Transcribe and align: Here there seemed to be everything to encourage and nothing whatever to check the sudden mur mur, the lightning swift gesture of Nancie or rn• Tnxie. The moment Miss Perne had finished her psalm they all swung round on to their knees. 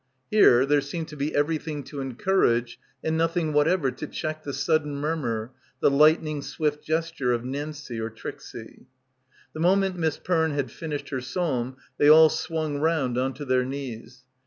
Here 0.31 0.65
there 0.65 0.81
seemed 0.81 1.09
to 1.09 1.15
be 1.15 1.35
everything 1.35 1.83
to 1.83 2.01
encourage 2.01 2.79
and 3.03 3.15
nothing 3.15 3.53
whatever 3.53 3.91
to 3.91 4.07
check 4.07 4.41
the 4.41 4.51
sudden 4.51 4.95
mur 4.95 5.15
mur, 5.15 5.51
the 5.79 5.91
lightning 5.91 6.41
swift 6.41 6.83
gesture 6.83 7.31
of 7.33 7.43
Nancie 7.43 7.99
or 7.99 8.09
rn• 8.09 8.15
Tnxie. 8.17 8.85
The 9.53 9.59
moment 9.59 9.97
Miss 9.97 10.17
Perne 10.17 10.53
had 10.53 10.71
finished 10.71 11.09
her 11.09 11.21
psalm 11.21 11.77
they 11.99 12.09
all 12.09 12.29
swung 12.29 12.79
round 12.79 13.19
on 13.19 13.35
to 13.35 13.45
their 13.45 13.63
knees. 13.63 14.23